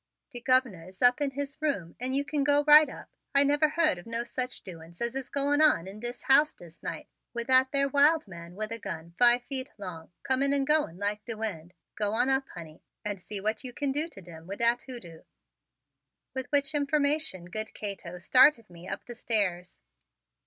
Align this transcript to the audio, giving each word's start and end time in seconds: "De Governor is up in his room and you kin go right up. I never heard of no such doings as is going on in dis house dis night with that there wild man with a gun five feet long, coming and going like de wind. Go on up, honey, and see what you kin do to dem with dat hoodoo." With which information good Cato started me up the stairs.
"De 0.31 0.41
Governor 0.41 0.85
is 0.87 0.99
up 1.03 1.21
in 1.21 1.29
his 1.29 1.61
room 1.61 1.95
and 1.99 2.15
you 2.15 2.25
kin 2.25 2.43
go 2.43 2.63
right 2.63 2.89
up. 2.89 3.07
I 3.35 3.43
never 3.43 3.69
heard 3.69 3.99
of 3.99 4.07
no 4.07 4.23
such 4.23 4.63
doings 4.63 4.99
as 4.99 5.13
is 5.15 5.29
going 5.29 5.61
on 5.61 5.87
in 5.87 5.99
dis 5.99 6.23
house 6.23 6.55
dis 6.55 6.81
night 6.81 7.07
with 7.35 7.45
that 7.45 7.71
there 7.71 7.87
wild 7.87 8.27
man 8.27 8.55
with 8.55 8.71
a 8.71 8.79
gun 8.79 9.13
five 9.19 9.43
feet 9.43 9.69
long, 9.77 10.11
coming 10.23 10.53
and 10.53 10.65
going 10.65 10.97
like 10.97 11.23
de 11.25 11.37
wind. 11.37 11.75
Go 11.93 12.13
on 12.15 12.31
up, 12.31 12.49
honey, 12.55 12.81
and 13.05 13.21
see 13.21 13.39
what 13.39 13.63
you 13.63 13.73
kin 13.73 13.91
do 13.91 14.09
to 14.09 14.23
dem 14.23 14.47
with 14.47 14.57
dat 14.57 14.81
hoodoo." 14.87 15.21
With 16.33 16.51
which 16.51 16.73
information 16.73 17.45
good 17.45 17.75
Cato 17.75 18.17
started 18.17 18.71
me 18.71 18.87
up 18.87 19.05
the 19.05 19.13
stairs. 19.13 19.81